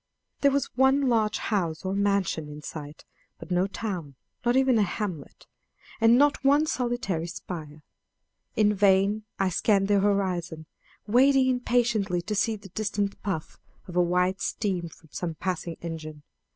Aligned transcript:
There 0.39 0.49
was 0.49 0.71
one 0.75 1.07
large 1.09 1.37
house 1.37 1.85
or 1.85 1.93
mansion 1.93 2.49
in 2.49 2.63
sight, 2.63 3.05
but 3.37 3.51
no 3.51 3.67
town, 3.67 4.15
nor 4.43 4.57
even 4.57 4.79
a 4.79 4.81
hamlet, 4.81 5.45
and 5.99 6.17
not 6.17 6.43
one 6.43 6.65
solitary 6.65 7.27
spire. 7.27 7.83
In 8.55 8.73
vain 8.73 9.25
I 9.37 9.49
scanned 9.49 9.89
the 9.89 9.99
horizon, 9.99 10.65
waiting 11.05 11.47
impatiently 11.49 12.23
to 12.23 12.33
see 12.33 12.55
the 12.55 12.69
distant 12.69 13.21
puff 13.21 13.59
of 13.87 13.95
white 13.95 14.41
steam 14.41 14.89
from 14.89 15.09
some 15.11 15.35
passing 15.35 15.77
engine. 15.83 16.23